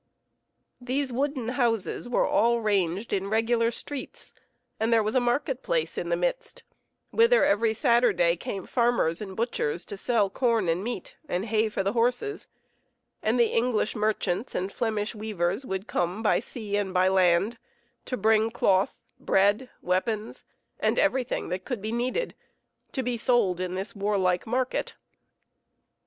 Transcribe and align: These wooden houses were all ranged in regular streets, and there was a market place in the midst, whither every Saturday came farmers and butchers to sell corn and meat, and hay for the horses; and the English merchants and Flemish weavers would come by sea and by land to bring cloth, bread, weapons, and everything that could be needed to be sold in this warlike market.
These 0.81 1.13
wooden 1.13 1.49
houses 1.49 2.09
were 2.09 2.25
all 2.25 2.59
ranged 2.59 3.13
in 3.13 3.29
regular 3.29 3.69
streets, 3.69 4.33
and 4.79 4.91
there 4.91 5.03
was 5.03 5.13
a 5.13 5.19
market 5.19 5.61
place 5.61 5.95
in 5.95 6.09
the 6.09 6.15
midst, 6.15 6.63
whither 7.11 7.45
every 7.45 7.75
Saturday 7.75 8.35
came 8.35 8.65
farmers 8.65 9.21
and 9.21 9.35
butchers 9.37 9.85
to 9.85 9.97
sell 9.97 10.27
corn 10.31 10.67
and 10.67 10.83
meat, 10.83 11.17
and 11.29 11.45
hay 11.45 11.69
for 11.69 11.83
the 11.83 11.93
horses; 11.93 12.47
and 13.21 13.39
the 13.39 13.51
English 13.53 13.95
merchants 13.95 14.55
and 14.55 14.71
Flemish 14.73 15.13
weavers 15.13 15.67
would 15.67 15.85
come 15.85 16.23
by 16.23 16.39
sea 16.39 16.77
and 16.77 16.95
by 16.95 17.07
land 17.07 17.59
to 18.05 18.17
bring 18.17 18.49
cloth, 18.49 19.03
bread, 19.19 19.69
weapons, 19.83 20.45
and 20.79 20.97
everything 20.97 21.49
that 21.49 21.63
could 21.63 21.79
be 21.79 21.91
needed 21.91 22.33
to 22.91 23.03
be 23.03 23.17
sold 23.17 23.59
in 23.59 23.75
this 23.75 23.95
warlike 23.95 24.47
market. 24.47 24.95